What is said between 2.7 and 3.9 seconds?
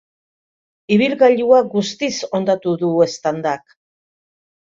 du eztandak.